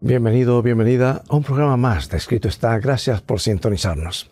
[0.00, 2.78] Bienvenido, bienvenida a un programa más de Escrito está.
[2.78, 4.30] Gracias por sintonizarnos.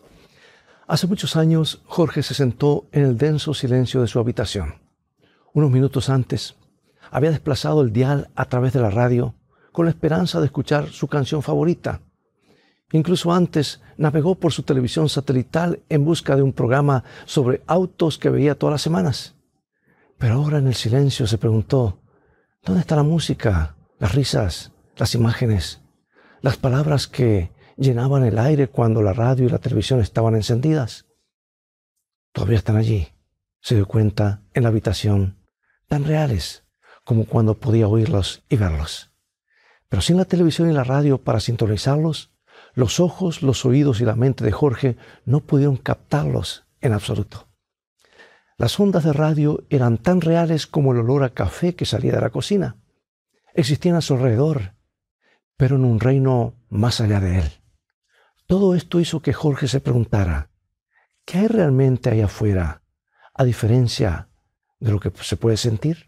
[0.87, 4.77] Hace muchos años, Jorge se sentó en el denso silencio de su habitación.
[5.55, 6.55] Unos minutos antes,
[7.11, 9.35] había desplazado el dial a través de la radio
[9.73, 12.01] con la esperanza de escuchar su canción favorita.
[12.93, 18.30] Incluso antes, navegó por su televisión satelital en busca de un programa sobre autos que
[18.30, 19.35] veía todas las semanas.
[20.17, 21.98] Pero ahora en el silencio se preguntó,
[22.64, 25.81] ¿dónde está la música, las risas, las imágenes,
[26.41, 31.07] las palabras que llenaban el aire cuando la radio y la televisión estaban encendidas.
[32.33, 33.09] Todavía están allí,
[33.61, 35.39] se dio cuenta, en la habitación,
[35.89, 36.64] tan reales
[37.05, 39.12] como cuando podía oírlos y verlos.
[39.89, 42.33] Pero sin la televisión y la radio para sintonizarlos,
[42.75, 47.48] los ojos, los oídos y la mente de Jorge no pudieron captarlos en absoluto.
[48.59, 52.20] Las ondas de radio eran tan reales como el olor a café que salía de
[52.20, 52.77] la cocina.
[53.55, 54.75] Existían a su alrededor
[55.56, 57.51] pero en un reino más allá de él.
[58.47, 60.51] Todo esto hizo que Jorge se preguntara,
[61.25, 62.83] ¿qué hay realmente ahí afuera,
[63.35, 64.29] a diferencia
[64.79, 66.07] de lo que se puede sentir?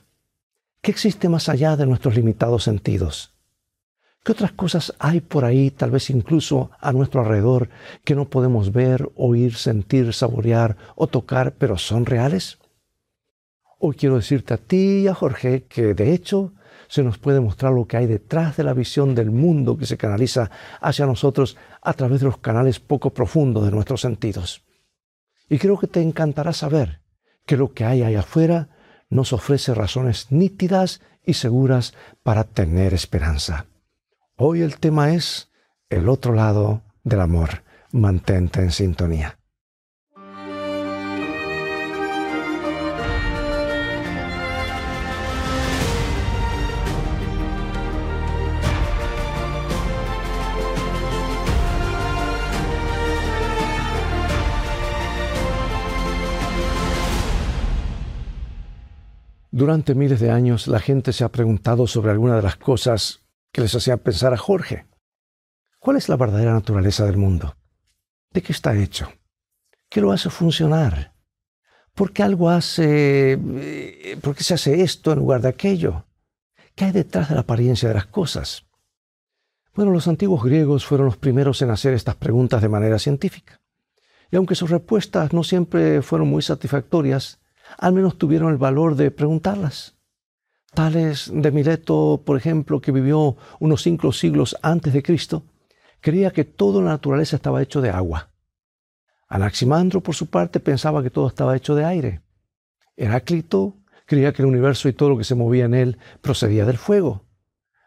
[0.80, 3.34] ¿Qué existe más allá de nuestros limitados sentidos?
[4.24, 7.70] ¿Qué otras cosas hay por ahí, tal vez incluso a nuestro alrededor,
[8.04, 12.58] que no podemos ver, oír, sentir, saborear o tocar, pero son reales?
[13.78, 16.52] Hoy quiero decirte a ti y a Jorge que de hecho
[16.88, 19.96] se nos puede mostrar lo que hay detrás de la visión del mundo que se
[19.96, 20.50] canaliza
[20.80, 24.64] hacia nosotros a través de los canales poco profundos de nuestros sentidos.
[25.48, 27.00] Y creo que te encantará saber
[27.46, 28.68] que lo que hay ahí afuera
[29.10, 33.66] nos ofrece razones nítidas y seguras para tener esperanza.
[34.36, 35.50] Hoy el tema es
[35.88, 37.62] el otro lado del amor.
[37.90, 39.37] Mantente en sintonía.
[59.58, 63.60] Durante miles de años la gente se ha preguntado sobre alguna de las cosas que
[63.60, 64.86] les hacían pensar a Jorge.
[65.80, 67.56] ¿Cuál es la verdadera naturaleza del mundo?
[68.30, 69.12] ¿De qué está hecho?
[69.88, 71.12] ¿Qué lo hace funcionar?
[71.92, 73.32] ¿Por qué algo hace...
[73.32, 76.04] Eh, ¿Por qué se hace esto en lugar de aquello?
[76.76, 78.64] ¿Qué hay detrás de la apariencia de las cosas?
[79.74, 83.60] Bueno, los antiguos griegos fueron los primeros en hacer estas preguntas de manera científica.
[84.30, 87.40] Y aunque sus respuestas no siempre fueron muy satisfactorias,
[87.76, 89.94] al menos tuvieron el valor de preguntarlas.
[90.74, 95.44] Tales de Mileto, por ejemplo, que vivió unos cinco siglos antes de Cristo,
[96.00, 98.30] creía que toda la naturaleza estaba hecho de agua.
[99.28, 102.22] Anaximandro, por su parte, pensaba que todo estaba hecho de aire.
[102.96, 103.76] Heráclito
[104.06, 107.24] creía que el universo y todo lo que se movía en él procedía del fuego.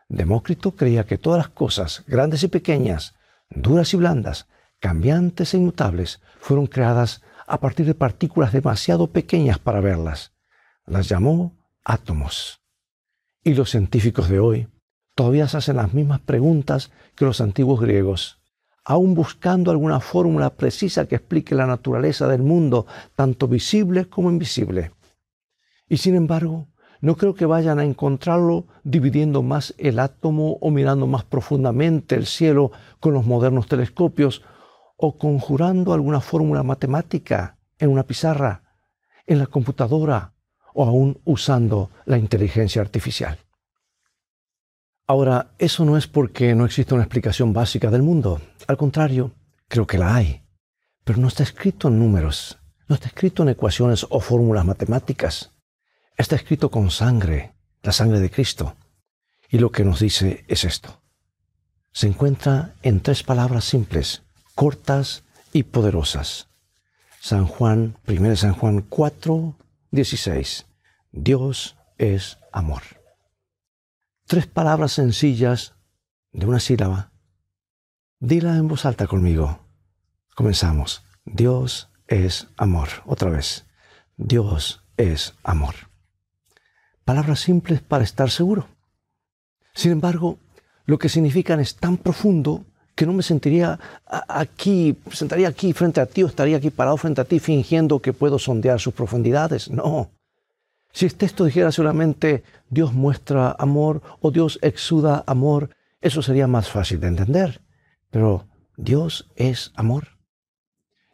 [0.08, 3.16] Demócrito creía que todas las cosas, grandes y pequeñas,
[3.50, 4.48] duras y blandas,
[4.80, 10.32] cambiantes e inmutables, fueron creadas a partir de partículas demasiado pequeñas para verlas.
[10.86, 12.62] Las llamó átomos.
[13.44, 14.68] Y los científicos de hoy
[15.16, 18.40] todavía se hacen las mismas preguntas que los antiguos griegos,
[18.86, 24.94] aún buscando alguna fórmula precisa que explique la naturaleza del mundo, tanto visible como invisible.
[25.90, 26.70] Y sin embargo,
[27.02, 32.28] no creo que vayan a encontrarlo dividiendo más el átomo o mirando más profundamente el
[32.28, 34.42] cielo con los modernos telescopios
[35.02, 38.62] o conjurando alguna fórmula matemática en una pizarra,
[39.26, 40.34] en la computadora
[40.76, 43.40] o aún usando la inteligencia artificial.
[45.08, 48.42] Ahora, eso no es porque no exista una explicación básica del mundo.
[48.68, 49.32] Al contrario,
[49.68, 50.44] creo que la hay.
[51.04, 55.52] Pero no está escrito en números, no está escrito en ecuaciones o fórmulas matemáticas.
[56.16, 58.76] Está escrito con sangre, la sangre de Cristo.
[59.50, 61.02] Y lo que nos dice es esto.
[61.92, 64.24] Se encuentra en tres palabras simples
[64.62, 65.24] cortas
[65.54, 66.48] y poderosas.
[67.20, 69.58] San Juan, 1 San Juan 4,
[69.90, 70.68] 16.
[71.12, 72.84] Dios es amor.
[74.28, 75.74] Tres palabras sencillas
[76.32, 77.12] de una sílaba.
[78.20, 79.66] Dila en voz alta conmigo.
[80.36, 81.04] Comenzamos.
[81.26, 82.90] Dios es amor.
[83.08, 83.66] Otra vez.
[84.16, 85.74] Dios es amor.
[87.04, 88.68] Palabras simples para estar seguro.
[89.74, 90.38] Sin embargo,
[90.86, 92.68] lo que significan es tan profundo
[93.02, 93.80] que no me sentiría
[94.28, 98.14] aquí, sentaría aquí frente a ti o estaría aquí parado frente a ti fingiendo que
[98.14, 99.72] puedo sondear sus profundidades.
[99.72, 100.12] No.
[100.94, 106.70] Si el texto dijera solamente Dios muestra amor o Dios exuda amor, eso sería más
[106.70, 107.62] fácil de entender.
[108.12, 108.46] Pero
[108.78, 110.10] Dios es amor.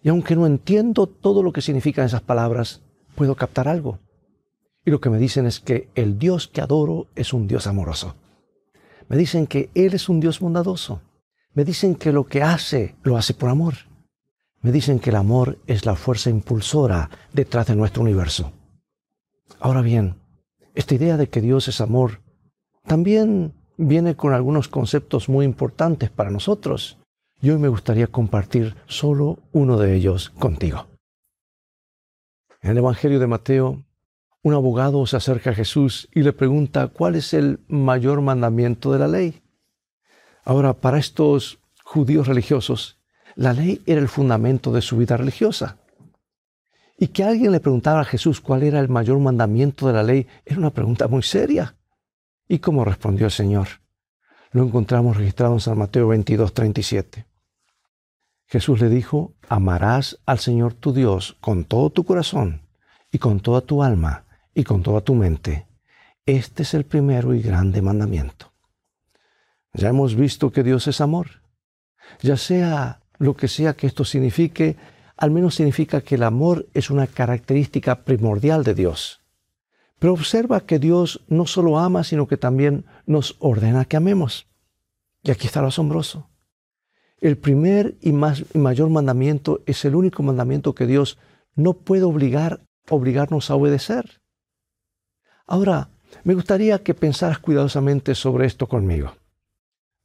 [0.03, 2.81] Y aunque no entiendo todo lo que significan esas palabras,
[3.15, 3.99] puedo captar algo.
[4.83, 8.17] Y lo que me dicen es que el Dios que adoro es un Dios amoroso.
[9.07, 10.99] Me dicen que Él es un Dios bondadoso.
[11.57, 13.73] Me dicen que lo que hace, lo hace por amor.
[14.61, 18.51] Me dicen que el amor es la fuerza impulsora detrás de nuestro universo.
[19.59, 20.17] Ahora bien,
[20.75, 22.21] esta idea de que Dios es amor
[22.85, 26.99] también viene con algunos conceptos muy importantes para nosotros.
[27.41, 30.85] Y hoy me gustaría compartir solo uno de ellos contigo.
[32.61, 33.83] En el Evangelio de Mateo,
[34.43, 38.99] un abogado se acerca a Jesús y le pregunta cuál es el mayor mandamiento de
[38.99, 39.41] la ley.
[40.47, 42.97] Ahora, para estos judíos religiosos,
[43.35, 45.75] la ley era el fundamento de su vida religiosa.
[46.97, 50.25] Y que alguien le preguntara a Jesús cuál era el mayor mandamiento de la ley
[50.45, 51.75] era una pregunta muy seria.
[52.47, 53.67] ¿Y cómo respondió el Señor?
[54.51, 57.25] Lo encontramos registrado en San Mateo 22, 37.
[58.45, 62.61] Jesús le dijo, amarás al Señor tu Dios con todo tu corazón
[63.11, 64.23] y con toda tu alma
[64.55, 65.67] y con toda tu mente.
[66.25, 68.53] Este es el primero y grande mandamiento.
[69.77, 71.43] Ya hemos visto que Dios es amor.
[72.21, 74.75] Ya sea lo que sea que esto signifique,
[75.15, 79.21] al menos significa que el amor es una característica primordial de Dios.
[79.99, 84.47] Pero observa que Dios no solo ama, sino que también nos ordena que amemos.
[85.23, 86.27] Y aquí está lo asombroso.
[87.19, 91.19] El primer y, más, mayor mandamiento es el único mandamiento que Dios
[91.55, 94.21] no puede obligar, obligarnos a obedecer.
[95.45, 95.89] Ahora,
[96.23, 99.13] me gustaría que pensaras cuidadosamente sobre esto conmigo.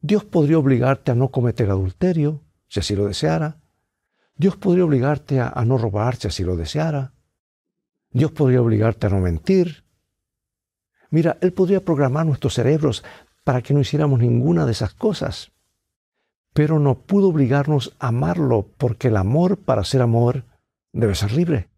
[0.04, 3.60] Dios podría obligarte a no cometer adulterio, si así lo deseara.
[4.34, 7.14] Dios podría obligarte a, no robar, si así lo deseara.
[8.10, 9.84] Dios podría obligarte a no mentir.
[11.10, 13.04] Mira, Él podría programar nuestros cerebros
[13.44, 15.52] para que no hiciéramos ninguna de esas cosas.
[16.52, 20.44] Pero no pudo obligarnos a amarlo porque el amor para ser amor
[20.92, 21.68] debe ser libre.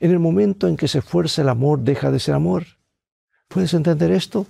[0.00, 2.64] En el momento en que se fuerza el amor deja de ser amor.
[3.46, 4.46] ¿Puedes entender esto?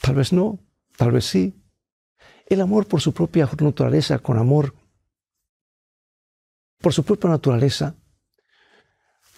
[0.00, 0.58] Tal vez no,
[0.96, 1.61] tal vez sí.
[2.52, 4.74] El amor por su propia naturaleza, con amor,
[6.82, 7.94] por su propia naturaleza,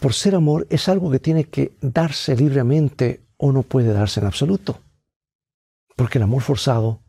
[0.01, 4.27] por ser amor es algo que tiene que darse libremente o no puede darse en
[4.27, 4.81] absoluto.
[5.95, 7.05] Porque el amor forzado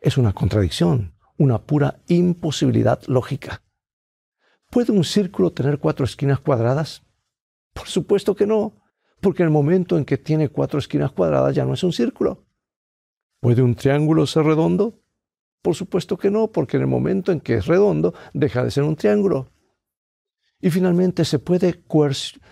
[0.00, 3.62] es una contradicción, una pura imposibilidad lógica.
[4.70, 7.04] ¿Puede un círculo tener cuatro esquinas cuadradas?
[7.72, 8.72] Por supuesto que no,
[9.20, 12.44] porque en el momento en que tiene cuatro esquinas cuadradas ya no es un círculo.
[13.38, 15.03] ¿Puede un triángulo ser redondo?
[15.64, 18.84] Por supuesto que no, porque en el momento en que es redondo deja de ser
[18.84, 19.50] un triángulo.
[20.60, 21.82] Y finalmente, ¿se puede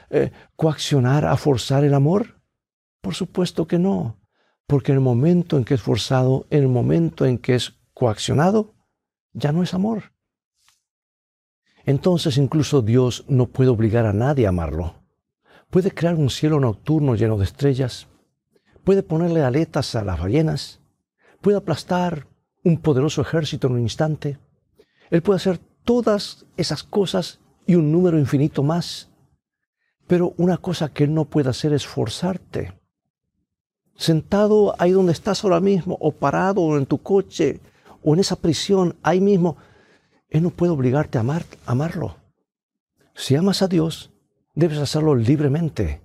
[0.09, 2.41] eh, coaccionar a forzar el amor?
[3.03, 4.19] Por supuesto que no,
[4.67, 8.73] porque en el momento en que es forzado, en el momento en que es coaccionado,
[9.35, 10.15] ya no es amor.
[11.85, 14.95] Entonces incluso Dios no puede obligar a nadie a amarlo.
[15.69, 18.09] Puede crear un cielo nocturno lleno de estrellas,
[18.85, 20.81] puede ponerle aletas a las ballenas,
[21.43, 22.32] puede aplastar
[22.65, 24.39] un poderoso ejército en un instante.
[25.11, 29.11] Él puede hacer todas esas cosas y un número infinito más.
[30.07, 32.73] Pero una cosa que Él no puede hacer es forzarte.
[33.95, 37.61] Sentado ahí donde estás ahora mismo, o parado en tu coche,
[38.03, 39.57] o en esa prisión, ahí mismo,
[40.29, 42.17] Él no puede obligarte a amar, amarlo.
[43.15, 44.11] Si amas a Dios,
[44.55, 46.03] debes hacerlo libremente,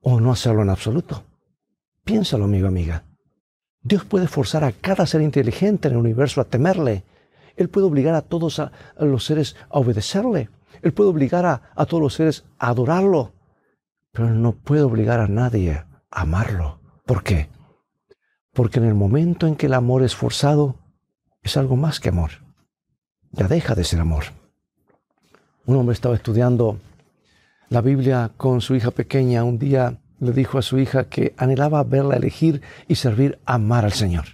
[0.00, 1.24] o no hacerlo en absoluto.
[2.04, 3.04] Piénsalo, amigo, amiga.
[3.84, 7.04] Dios puede forzar a cada ser inteligente en el universo a temerle
[7.56, 8.60] él puede obligar a todos
[8.98, 10.50] los seres a obedecerle.
[10.82, 13.32] Él puede obligar a, todos los seres a adorarlo.
[14.12, 16.80] Pero Él no puede obligar a nadie a amarlo.
[17.06, 17.48] ¿Por qué?
[18.52, 20.76] Porque en el momento en que el amor es forzado,
[21.42, 22.30] es algo más que amor.
[23.32, 24.24] Ya deja de ser amor.
[25.66, 26.78] Un hombre estaba estudiando
[27.68, 29.44] la Biblia con su hija pequeña.
[29.44, 33.92] Un día le dijo a su hija que anhelaba verla elegir y servir amar al
[33.92, 34.24] Señor.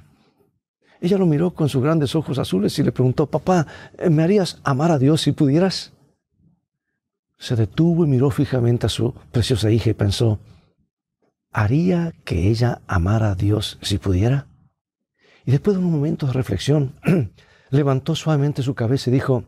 [1.00, 3.66] Ella lo miró con sus grandes ojos azules y le preguntó, papá,
[4.10, 5.92] ¿me harías amar a Dios si pudieras?
[7.38, 10.38] Se detuvo y miró fijamente a su preciosa hija y pensó,
[11.52, 14.46] ¿haría que ella amara a Dios si pudiera?
[15.46, 16.94] Y después de un momento de reflexión,
[17.70, 19.44] levantó suavemente su cabeza y dijo,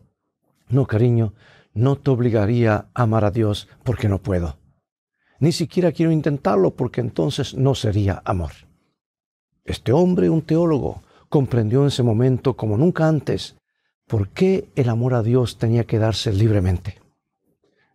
[0.69, 1.35] no, cariño,
[1.75, 4.62] no te obligaría a amar a Dios porque no puedo.
[5.43, 8.53] Ni siquiera quiero intentarlo porque entonces no sería amor.
[9.65, 13.57] Este hombre, un teólogo, comprendió en ese momento, como nunca antes,
[14.07, 17.01] por qué el amor a Dios tenía que darse libremente.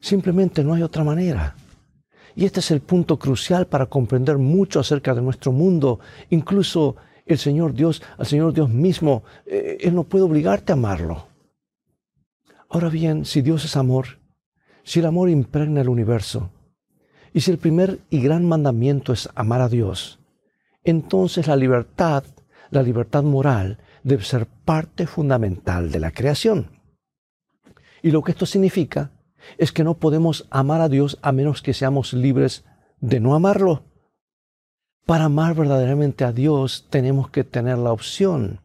[0.02, 1.56] Simplemente no hay otra manera.
[2.36, 6.02] Y este es el punto crucial para comprender mucho acerca de nuestro mundo.
[6.30, 11.30] Incluso el Señor Dios, al Señor Dios mismo, eh, Él no puede obligarte a amarlo.
[12.68, 14.20] Ahora bien, si Dios es amor,
[14.84, 16.52] si el amor impregna el universo,
[17.38, 20.18] y si el primer y gran mandamiento es amar a Dios,
[20.84, 22.24] entonces la libertad
[22.72, 26.72] la libertad moral debe ser parte fundamental de la creación.
[28.02, 29.12] Y lo que esto significa
[29.60, 32.66] es que no podemos amar a Dios a menos que seamos libres
[33.02, 33.84] de no amarlo.
[35.06, 38.62] Para amar verdaderamente a Dios tenemos que tener la opción,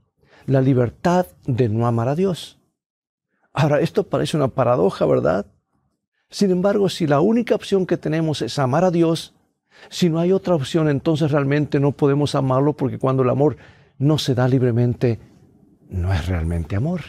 [0.47, 2.59] la libertad de no amar a Dios.
[3.53, 5.45] Ahora, esto parece una paradoja, ¿verdad?
[6.33, 9.35] Sin embargo, si la única opción que tenemos es amar a Dios,
[9.91, 13.59] si no hay otra opción, entonces realmente no podemos amarlo porque cuando el amor
[13.99, 15.21] no se da libremente,
[15.91, 17.03] no es realmente amor.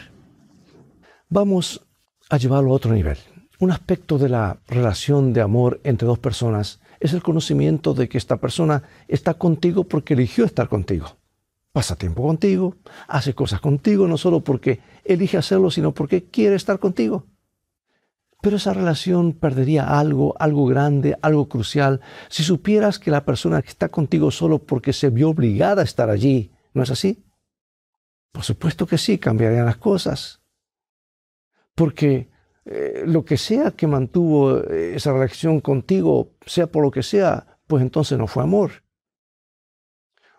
[1.30, 1.86] Vamos
[2.28, 3.16] a llevarlo a otro nivel.
[3.60, 8.18] Un aspecto de la relación de amor entre dos personas es el conocimiento de que
[8.18, 11.16] esta persona está contigo porque eligió estar contigo.
[11.72, 12.76] Pasa tiempo contigo,
[13.08, 17.24] hace cosas contigo, no solo porque elige hacerlo, sino porque quiere estar contigo.
[18.44, 23.70] Pero esa relación perdería algo, algo grande, algo crucial, si supieras que la persona que
[23.70, 27.24] está contigo solo porque se vio obligada a estar allí, ¿no es así?
[28.32, 30.42] Por supuesto que sí, cambiarían las cosas.
[31.74, 32.28] Porque
[32.66, 37.58] eh, lo que sea que mantuvo eh, esa relación contigo, sea por lo que sea,
[37.66, 38.84] pues entonces no fue amor.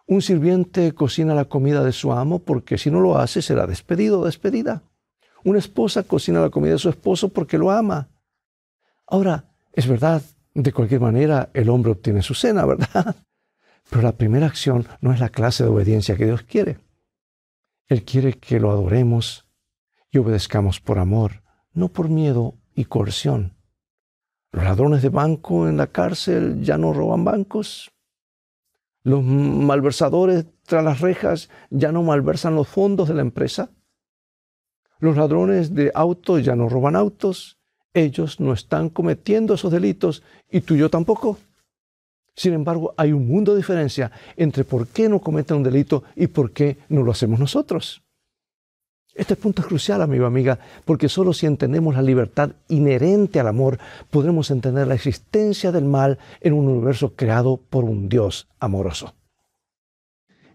[0.06, 4.20] Un sirviente cocina la comida de su amo porque si no lo hace será despedido
[4.20, 4.84] o despedida.
[5.46, 8.10] Una esposa cocina la comida de su esposo porque lo ama.
[9.06, 10.24] Ahora, es verdad,
[10.56, 13.16] de cualquier manera el hombre obtiene su cena, ¿verdad?
[13.90, 16.80] Pero la primera acción no es la clase de obediencia que Dios quiere.
[17.88, 19.48] Él quiere que lo adoremos
[20.10, 23.56] y obedezcamos por amor, no por miedo y coerción.
[24.52, 27.92] Los ladrones de banco en la cárcel ya no roban bancos.
[29.04, 33.70] Los malversadores tras las rejas ya no malversan los fondos de la empresa.
[35.00, 37.58] Los ladrones de autos ya no roban autos.
[37.94, 41.38] Ellos no están cometiendo esos delitos y tú y yo tampoco.
[42.36, 46.28] Sin embargo, hay un mundo de diferencia entre por qué no cometen un delito y
[46.28, 48.02] por qué no lo hacemos nosotros.
[49.14, 53.80] Este punto es crucial, amigo, amiga, porque solo si entendemos la libertad inherente al amor,
[54.12, 59.14] podremos entender la existencia del mal en un universo creado por un Dios amoroso.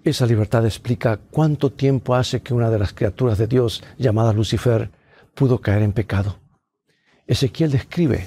[0.02, 4.90] Esa libertad explica cuánto tiempo hace que una de las criaturas de Dios, llamada Lucifer,
[5.34, 6.38] pudo caer en pecado.
[7.26, 8.26] Ezequiel describe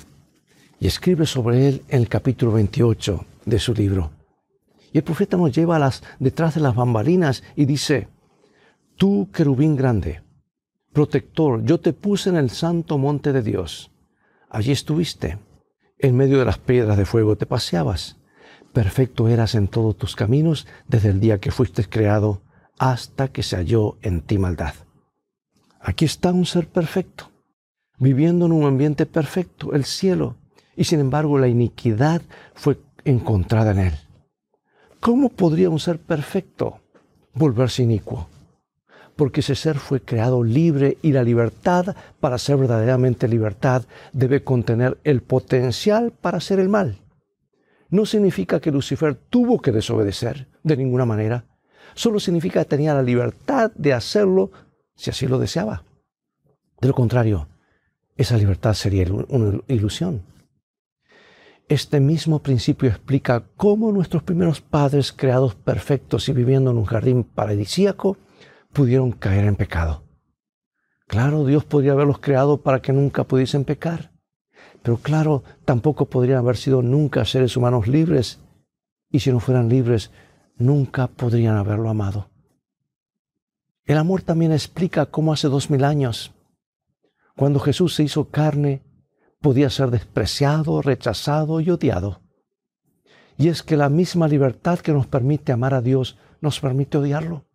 [0.79, 4.11] y escribe sobre él en el capítulo 28 de su libro.
[4.91, 8.07] Y el profeta nos lleva las, detrás de las bambalinas y dice,
[8.95, 10.21] Tú, querubín grande,
[10.93, 13.89] protector, yo te puse en el santo monte de Dios.
[14.47, 15.39] Allí estuviste,
[15.97, 18.17] en medio de las piedras de fuego te paseabas.
[18.73, 22.41] Perfecto eras en todos tus caminos desde el día que fuiste creado
[22.79, 24.73] hasta que se halló en ti maldad.
[25.79, 27.29] Aquí está un ser perfecto,
[27.99, 30.37] viviendo en un ambiente perfecto, el cielo,
[30.75, 32.23] y sin embargo la iniquidad
[32.55, 33.93] fue encontrada en él.
[34.99, 36.79] ¿Cómo podría un ser perfecto
[37.33, 38.27] volverse inicuo?
[39.15, 44.97] Porque ese ser fue creado libre y la libertad, para ser verdaderamente libertad, debe contener
[45.03, 47.02] el potencial para hacer el mal.
[47.93, 51.45] No significa que Lucifer tuvo que desobedecer de ninguna manera.
[51.93, 54.50] Solo significa que tenía la libertad de hacerlo
[54.95, 55.83] si así lo deseaba.
[56.81, 57.50] De lo contrario,
[58.15, 60.23] esa libertad sería una ilusión.
[61.69, 67.23] Este mismo principio explica cómo nuestros primeros padres, creados perfectos y viviendo en un jardín
[67.23, 68.17] paradisíaco,
[68.71, 70.03] pudieron caer en pecado.
[71.05, 74.12] Claro, Dios podría haberlos creado para que nunca pudiesen pecar,
[74.83, 78.39] pero claro, tampoco podrían haber sido nunca seres humanos libres,
[79.09, 80.11] y si no fueran libres,
[80.57, 82.29] nunca podrían haberlo amado.
[83.85, 86.33] El amor también explica cómo hace dos mil años,
[87.35, 88.83] cuando Jesús se hizo carne,
[89.41, 92.21] podía ser despreciado, rechazado y odiado.
[93.37, 97.45] Y es que la misma libertad que nos permite amar a Dios nos permite odiarlo.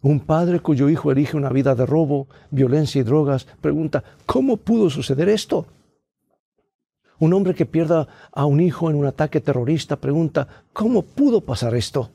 [0.00, 4.88] Un padre cuyo hijo elige una vida de robo, violencia y drogas pregunta, ¿cómo pudo
[4.88, 5.66] suceder esto?
[7.22, 11.76] Un hombre que pierda a un hijo en un ataque terrorista pregunta, ¿cómo pudo pasar
[11.76, 12.10] esto?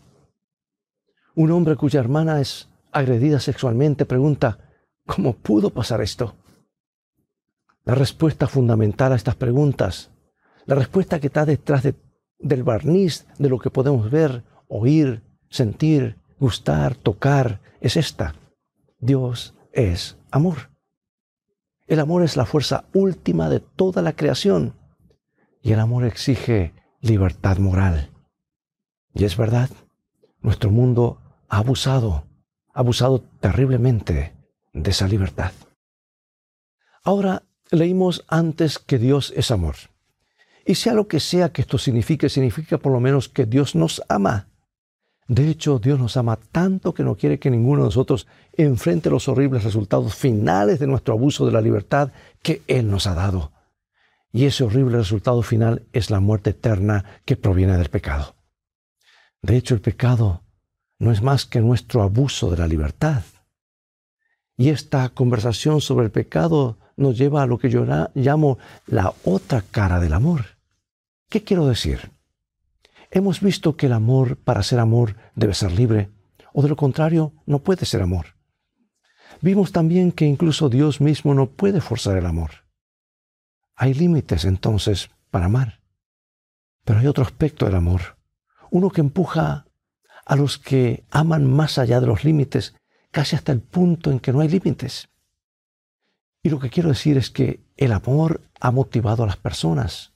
[1.33, 4.59] Un hombre cuya hermana es agredida sexualmente pregunta,
[5.05, 6.35] ¿cómo pudo pasar esto?
[7.85, 10.11] La respuesta fundamental a estas preguntas,
[10.65, 11.83] la respuesta que está detrás
[12.39, 18.35] del barniz de lo que podemos ver, oír, sentir, gustar, tocar, es esta.
[18.99, 20.69] Dios es amor.
[21.87, 24.73] El amor es la fuerza última de toda la creación
[25.67, 28.09] y el amor exige libertad moral.
[29.13, 29.69] Y es verdad,
[30.39, 31.17] nuestro mundo
[31.50, 32.24] ha abusado,
[32.74, 34.33] ha abusado terriblemente
[34.71, 35.51] de esa libertad.
[37.03, 39.75] Ahora leímos antes que Dios es amor.
[40.65, 44.01] Y sea lo que sea que esto signifique, significa por lo menos que Dios nos
[44.07, 44.47] ama.
[45.27, 49.27] De hecho, Dios nos ama tanto que no quiere que ninguno de nosotros enfrente los
[49.27, 53.51] horribles resultados finales de nuestro abuso de la libertad que Él nos ha dado.
[54.38, 58.36] Y ese horrible resultado final es la muerte eterna que proviene del pecado.
[59.41, 60.44] De hecho, el pecado
[61.00, 63.24] no es más que nuestro abuso de la libertad.
[64.56, 69.63] Y esta conversación sobre el pecado nos lleva a lo que yo llamo la otra
[69.63, 70.46] cara del amor.
[71.29, 72.12] ¿Qué quiero decir?
[73.10, 76.12] Hemos visto que el amor, para ser amor, debe ser libre,
[76.53, 78.36] o de lo contrario, no puede ser amor.
[79.41, 82.66] Vimos también que incluso Dios mismo no puede forzar el amor.
[83.79, 85.81] Hay límites entonces para amar.
[86.84, 88.17] Pero hay otro aspecto del amor,
[88.72, 89.67] uno que empuja
[90.25, 92.75] a los que aman más allá de los límites,
[93.12, 95.10] casi hasta el punto en que no hay límites.
[96.41, 100.13] Y lo que quiero decir es que el amor ha motivado a las personas,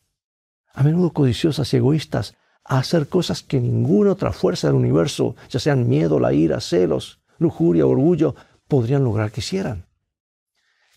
[0.73, 5.59] a menudo codiciosas y egoístas, a hacer cosas que ninguna otra fuerza del universo, ya
[5.59, 8.35] sean miedo, la ira, celos, lujuria, orgullo,
[8.67, 9.85] podrían lograr que hicieran.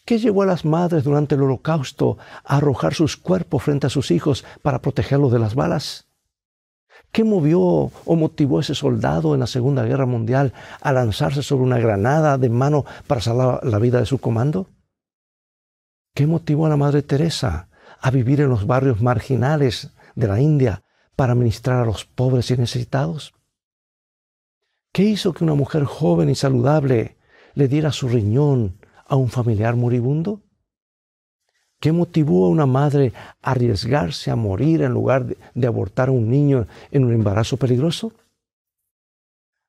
[0.04, 4.10] ¿Qué llevó a las madres durante el holocausto a arrojar sus cuerpos frente a sus
[4.10, 6.08] hijos para protegerlos de las balas?
[7.10, 11.64] ¿Qué movió o motivó a ese soldado en la Segunda Guerra Mundial a lanzarse sobre
[11.64, 14.68] una granada de mano para salvar la vida de su comando?
[16.12, 17.68] ¿Qué motivó a la Madre Teresa
[17.98, 20.82] a vivir en los barrios marginales de la India
[21.16, 23.32] para ministrar a los pobres y necesitados?
[24.92, 27.16] ¿Qué hizo que una mujer joven y saludable
[27.54, 30.40] le diera su riñón a un familiar moribundo?
[31.80, 36.30] ¿Qué motivó a una madre a arriesgarse a morir en lugar de, abortar a un
[36.30, 38.12] niño en un embarazo peligroso?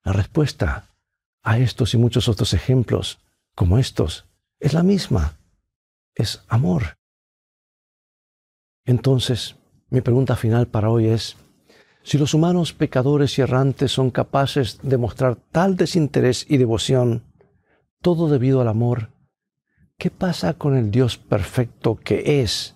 [0.03, 0.87] La respuesta
[1.43, 3.19] a estos y muchos otros ejemplos
[3.53, 4.25] como estos
[4.59, 5.37] es la misma,
[6.13, 6.97] es amor.
[8.85, 9.55] Entonces,
[9.89, 11.35] mi pregunta final para hoy es,
[12.03, 17.23] si los humanos pecadores y errantes son capaces de mostrar tal desinterés y devoción,
[18.01, 19.09] todo debido al amor,
[19.97, 22.75] ¿qué pasa con el Dios perfecto que es,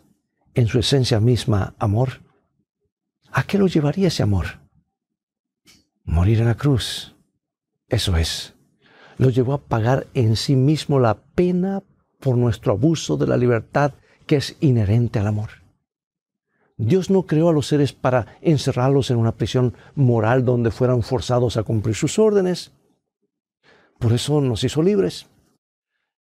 [0.54, 2.22] en su esencia misma, amor?
[3.32, 4.60] ¿A qué lo llevaría ese amor?
[6.04, 7.16] Morir en la cruz.
[7.88, 8.56] Eso es.
[9.18, 11.84] Lo llevó a pagar en sí mismo la pena
[12.20, 13.94] por nuestro abuso de la libertad
[14.26, 15.50] que es inherente al amor.
[16.78, 21.58] Dios no creó a los seres para encerrarlos en una prisión moral donde fueran forzados
[21.58, 22.72] a cumplir sus órdenes.
[24.00, 25.28] Por eso nos hizo libres.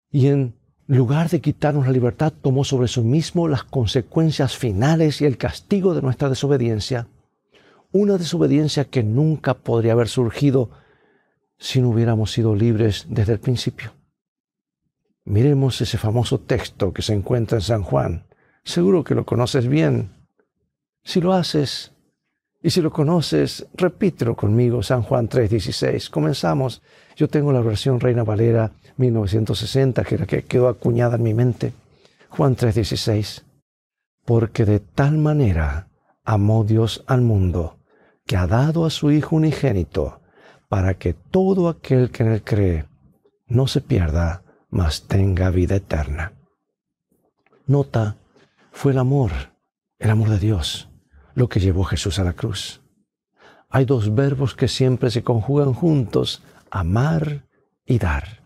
[0.10, 0.56] Y en
[0.98, 5.94] lugar de quitarnos la libertad, tomó sobre sí mismo las consecuencias finales y el castigo
[5.94, 7.08] de nuestra desobediencia.
[7.94, 10.70] Una desobediencia que nunca podría haber surgido
[11.58, 13.94] si no hubiéramos sido libres desde el principio.
[15.24, 18.26] Miremos ese famoso texto que se encuentra en San Juan.
[18.66, 20.12] Seguro que lo conoces bien.
[21.04, 21.94] Si lo haces
[22.64, 26.10] y si lo conoces, repítelo conmigo, San Juan 3:16.
[26.10, 26.82] Comenzamos.
[27.16, 31.74] Yo tengo la versión Reina Valera 1960, que era que quedó acuñada en mi mente.
[32.30, 33.44] Juan 3:16.
[34.26, 35.88] Porque de tal manera
[36.24, 37.78] amó Dios al mundo,
[38.28, 40.22] que ha dado a su Hijo unigénito,
[40.70, 42.86] para que todo aquel que en él cree
[43.48, 46.34] no se pierda, mas tenga vida eterna.
[47.66, 48.18] Nota,
[48.72, 49.32] fue el amor,
[49.98, 50.91] el amor de Dios
[51.36, 52.82] lo que llevó Jesús a la cruz.
[53.70, 57.46] Hay dos verbos que siempre se conjugan juntos, amar
[57.86, 58.44] y dar.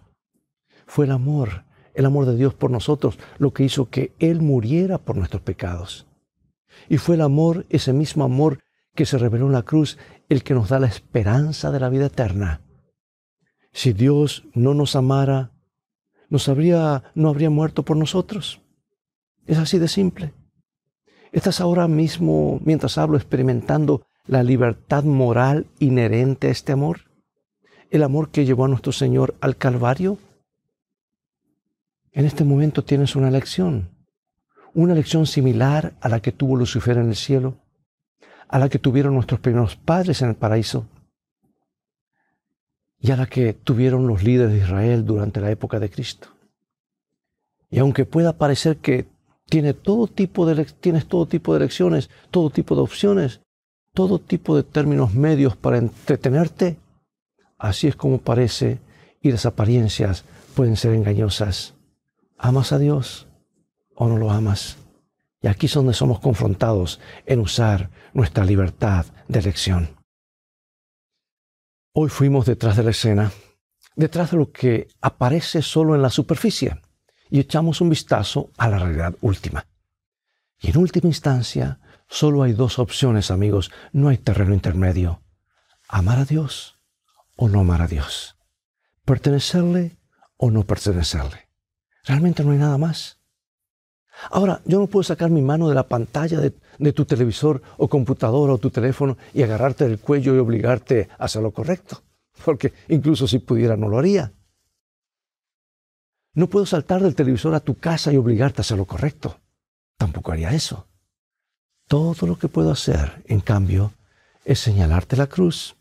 [0.86, 5.00] Fue el amor, el amor de Dios por nosotros, lo que hizo que Él muriera
[5.00, 6.06] por nuestros pecados.
[6.90, 8.60] Y fue el amor, ese mismo amor
[8.94, 9.98] que se reveló en la cruz,
[10.30, 12.62] el que nos da la esperanza de la vida eterna.
[13.72, 15.52] Si Dios no nos amara,
[16.30, 18.62] nos habría, no habría muerto por nosotros.
[19.46, 20.34] Es así de simple.
[21.36, 27.12] ¿Estás ahora mismo, mientras hablo, experimentando la libertad moral inherente a este amor?
[27.90, 30.18] ¿El amor que llevó a nuestro Señor al Calvario?
[32.14, 33.90] En este momento tienes una lección,
[34.74, 37.58] una lección similar a la que tuvo Lucifer en el cielo,
[38.48, 40.88] a la que tuvieron nuestros primeros padres en el paraíso
[42.98, 46.30] y a la que tuvieron los líderes de Israel durante la época de Cristo.
[47.70, 49.14] Y aunque pueda parecer que
[49.50, 53.42] tienes todo tipo de lecciones, todo tipo de opciones,
[53.94, 56.78] todo tipo de términos medios para entretenerte.
[57.58, 58.80] Así es como parece
[59.22, 61.74] y las apariencias pueden ser engañosas.
[62.38, 63.28] ¿Amas a Dios
[63.96, 64.78] o no lo amas?
[65.42, 69.96] Y aquí es donde somos confrontados en usar nuestra libertad de elección.
[71.94, 73.32] Hoy fuimos detrás de la escena,
[73.96, 76.76] detrás de lo que aparece solo en la superficie
[77.30, 79.66] y echamos un vistazo a la realidad última.
[80.60, 85.22] Y en última instancia, solo hay dos opciones, amigos, no hay terreno intermedio.
[85.88, 86.80] Amar a Dios
[87.36, 88.38] o no amar a Dios,
[89.04, 89.98] pertenecerle
[90.38, 91.50] o no pertenecerle.
[92.06, 93.20] Realmente no hay nada más.
[94.32, 98.54] Ahora, yo no puedo sacar mi mano de la pantalla de, tu televisor o computadora
[98.54, 102.04] o tu teléfono y agarrarte del cuello y obligarte a hacer lo correcto,
[102.46, 104.32] porque incluso si pudiera no lo haría.
[106.36, 109.40] No puedo saltar del televisor a tu casa y obligarte a hacer lo correcto.
[109.98, 110.88] Tampoco haría eso.
[111.88, 113.94] Todo lo que puedo hacer, en cambio,
[114.44, 115.78] es señalarte la cruz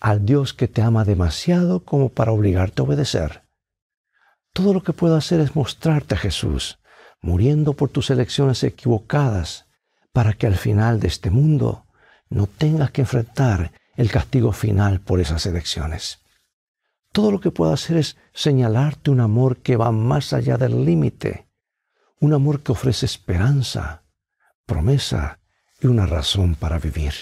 [0.00, 3.42] al Dios que te ama demasiado como para obligarte a obedecer.
[4.52, 6.78] Todo lo que puedo hacer es mostrarte a Jesús,
[7.20, 9.66] muriendo por tus elecciones equivocadas,
[10.12, 11.84] para que al final de este mundo
[12.28, 16.20] no tengas que enfrentar el castigo final por esas elecciones.
[17.18, 21.48] Todo lo que puedo hacer es señalarte un amor que va más allá del límite,
[22.20, 24.04] un amor que ofrece esperanza,
[24.66, 25.40] promesa
[25.80, 27.12] y una razón para vivir.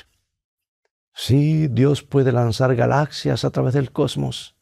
[1.14, 4.54] Sí, Dios puede lanzar galaxias a través del cosmos.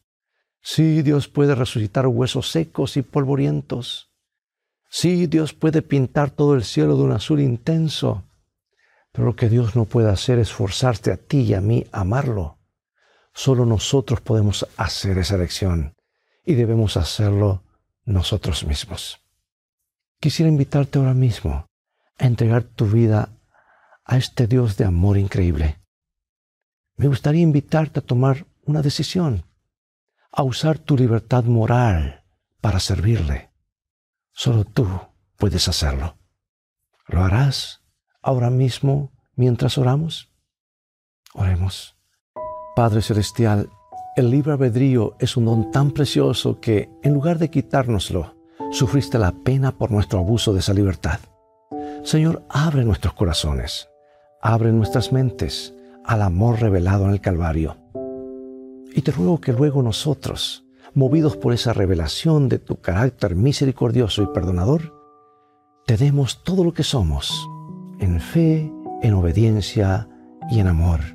[0.61, 4.13] Sí, Dios puede resucitar huesos secos y polvorientos.
[4.89, 8.23] Sí, Dios puede pintar todo el cielo de un azul intenso.
[9.11, 11.99] Pero lo que Dios no puede hacer es forzarte a ti y a mí a
[11.99, 12.54] amarlo.
[13.35, 15.93] Solo nosotros podemos hacer esa elección
[16.43, 17.61] y debemos hacerlo
[18.05, 19.21] nosotros mismos.
[20.19, 21.67] Quisiera invitarte ahora mismo
[22.17, 23.29] a entregar tu vida
[24.03, 25.85] a este Dios de amor increíble
[26.97, 29.45] me gustaría invitarte a tomar una decisión,
[30.31, 32.23] a usar tu libertad moral
[32.61, 33.51] para servirle.
[34.31, 34.87] Solo tú
[35.35, 36.17] puedes hacerlo.
[37.07, 37.81] ¿Lo harás
[38.21, 40.31] ahora mismo mientras oramos?
[41.33, 41.94] Oremos.
[42.75, 43.69] Padre Celestial,
[44.17, 48.35] el libre albedrío es un don tan precioso que, en lugar de quitárnoslo,
[48.71, 51.19] sufriste la pena por nuestro abuso de esa libertad.
[52.03, 53.87] Señor, abre nuestros corazones,
[54.41, 57.77] abre nuestras mentes, al amor revelado en el Calvario.
[58.93, 64.27] Y te ruego que luego nosotros, movidos por esa revelación de tu carácter misericordioso y
[64.27, 64.93] perdonador,
[65.85, 67.47] te demos todo lo que somos,
[67.99, 68.69] en fe,
[69.01, 70.09] en obediencia
[70.51, 71.14] y en amor.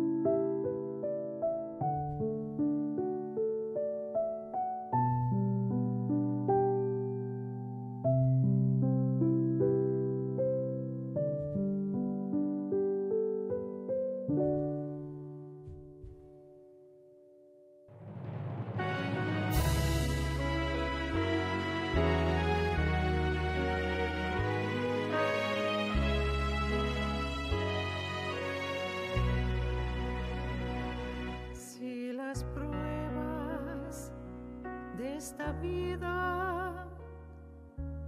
[35.31, 36.85] Esta vida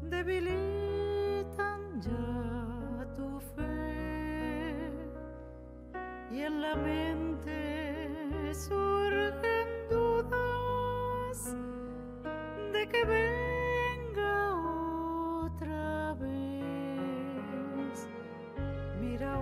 [0.09, 4.91] debilitan ya tu fe
[6.29, 11.55] y en la mente surgen dudas
[12.73, 14.55] de que venga
[15.45, 18.09] otra vez.
[18.99, 19.39] Mira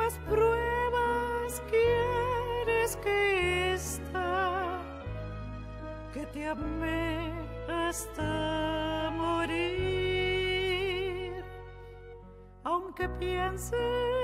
[0.00, 4.80] más pruebas quieres que esta?
[6.12, 7.32] Que te amé
[7.68, 10.54] hasta morir.
[12.64, 14.19] Aunque pienses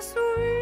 [0.00, 0.57] sweet.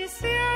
[0.00, 0.49] You see.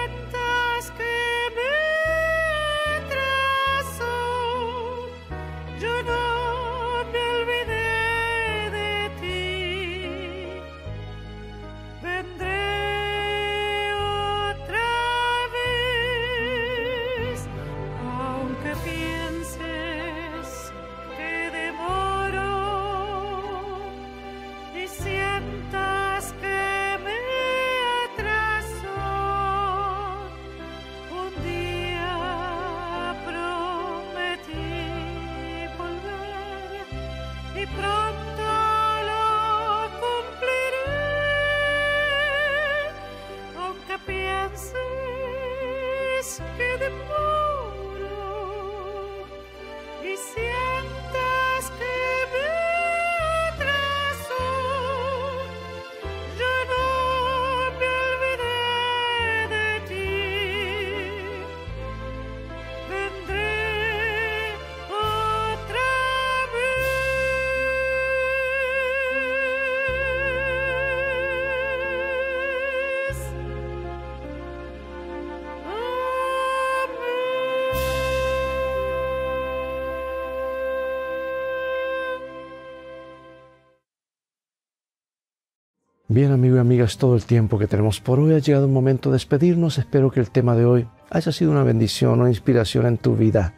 [86.15, 89.11] Bien, amigo y amigas, todo el tiempo que tenemos por hoy ha llegado el momento
[89.11, 89.79] de despedirnos.
[89.79, 93.55] Espero que el tema de hoy haya sido una bendición o inspiración en tu vida,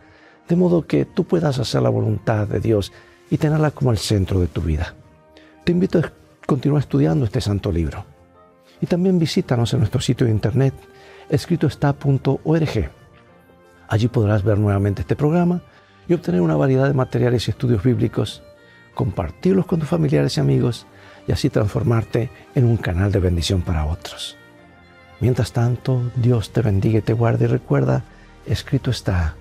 [0.49, 2.95] de modo que tú puedas hacer la voluntad de Dios
[3.29, 4.95] y tenerla como el centro de tu vida.
[5.65, 6.11] Te invito a
[6.47, 8.07] continuar estudiando este santo libro.
[8.81, 10.73] Y también visítanos en nuestro sitio de internet
[11.29, 12.91] escritoestá.org.
[13.87, 15.61] Allí podrás ver nuevamente este programa
[16.09, 18.43] y obtener una variedad de materiales y estudios bíblicos,
[18.95, 20.87] compartirlos con tus familiares y amigos
[21.27, 24.37] y así transformarte en un canal de bendición para otros.
[25.21, 28.05] Mientras tanto, Dios te bendiga y te guarde y recuerda,
[28.47, 29.35] escrito está,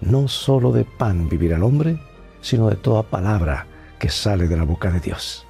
[0.00, 1.98] no solo de pan vivirá el hombre,
[2.40, 3.66] sino de toda palabra
[3.98, 5.46] que sale de la boca de Dios.